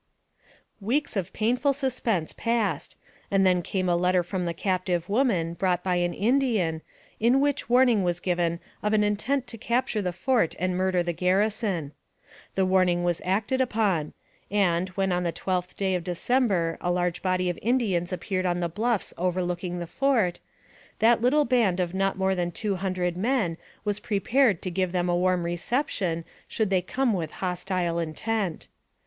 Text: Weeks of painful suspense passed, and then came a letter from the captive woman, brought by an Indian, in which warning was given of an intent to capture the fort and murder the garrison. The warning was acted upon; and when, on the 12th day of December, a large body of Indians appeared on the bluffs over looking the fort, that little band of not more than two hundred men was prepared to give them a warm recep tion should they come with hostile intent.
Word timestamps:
Weeks 0.79 1.15
of 1.15 1.31
painful 1.31 1.73
suspense 1.73 2.33
passed, 2.33 2.95
and 3.29 3.45
then 3.45 3.61
came 3.61 3.87
a 3.87 3.95
letter 3.95 4.23
from 4.23 4.45
the 4.45 4.53
captive 4.55 5.07
woman, 5.07 5.53
brought 5.53 5.83
by 5.83 5.97
an 5.97 6.15
Indian, 6.15 6.81
in 7.19 7.39
which 7.39 7.69
warning 7.69 8.01
was 8.01 8.19
given 8.19 8.59
of 8.81 8.93
an 8.93 9.03
intent 9.03 9.45
to 9.45 9.59
capture 9.59 10.01
the 10.01 10.11
fort 10.11 10.55
and 10.57 10.75
murder 10.75 11.03
the 11.03 11.13
garrison. 11.13 11.91
The 12.55 12.65
warning 12.65 13.03
was 13.03 13.21
acted 13.23 13.61
upon; 13.61 14.13
and 14.49 14.89
when, 14.89 15.11
on 15.11 15.21
the 15.21 15.31
12th 15.31 15.75
day 15.75 15.93
of 15.93 16.03
December, 16.03 16.79
a 16.81 16.89
large 16.89 17.21
body 17.21 17.47
of 17.47 17.59
Indians 17.61 18.11
appeared 18.11 18.47
on 18.47 18.59
the 18.59 18.67
bluffs 18.67 19.13
over 19.19 19.43
looking 19.43 19.77
the 19.77 19.85
fort, 19.85 20.39
that 20.97 21.21
little 21.21 21.45
band 21.45 21.79
of 21.79 21.93
not 21.93 22.17
more 22.17 22.33
than 22.33 22.51
two 22.51 22.77
hundred 22.77 23.15
men 23.15 23.55
was 23.85 23.99
prepared 23.99 24.63
to 24.63 24.71
give 24.71 24.93
them 24.93 25.09
a 25.09 25.15
warm 25.15 25.43
recep 25.43 25.89
tion 25.89 26.25
should 26.47 26.71
they 26.71 26.81
come 26.81 27.13
with 27.13 27.33
hostile 27.33 27.99
intent. 27.99 28.67